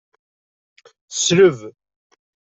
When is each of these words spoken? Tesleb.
Tesleb. 1.09 1.59